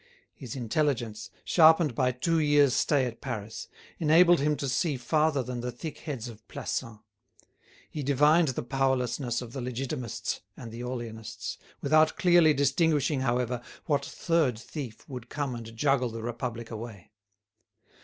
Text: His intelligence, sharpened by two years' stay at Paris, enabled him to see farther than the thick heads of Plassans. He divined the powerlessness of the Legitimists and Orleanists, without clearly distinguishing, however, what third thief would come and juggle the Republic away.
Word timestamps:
His 0.33 0.55
intelligence, 0.55 1.29
sharpened 1.45 1.93
by 1.93 2.11
two 2.11 2.39
years' 2.39 2.73
stay 2.73 3.05
at 3.05 3.21
Paris, 3.21 3.67
enabled 3.99 4.39
him 4.39 4.55
to 4.55 4.67
see 4.67 4.97
farther 4.97 5.43
than 5.43 5.61
the 5.61 5.71
thick 5.71 5.99
heads 5.99 6.27
of 6.27 6.41
Plassans. 6.47 7.01
He 7.87 8.01
divined 8.01 8.47
the 8.47 8.63
powerlessness 8.63 9.43
of 9.43 9.53
the 9.53 9.61
Legitimists 9.61 10.39
and 10.57 10.73
Orleanists, 10.73 11.59
without 11.81 12.17
clearly 12.17 12.51
distinguishing, 12.55 13.21
however, 13.21 13.61
what 13.85 14.03
third 14.03 14.57
thief 14.57 15.07
would 15.07 15.29
come 15.29 15.53
and 15.53 15.77
juggle 15.77 16.09
the 16.09 16.23
Republic 16.23 16.71
away. 16.71 17.11